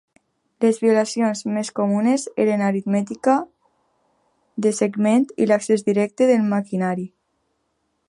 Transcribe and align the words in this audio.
Les 0.65 0.77
violacions 0.83 1.43
més 1.57 1.69
comunes 1.81 2.25
eren 2.47 2.65
aritmètica 2.69 3.37
de 4.67 4.75
segment 4.81 5.31
i 5.45 5.51
l'accés 5.53 5.89
directe 5.91 6.33
del 6.33 6.53
maquinari. 6.59 7.11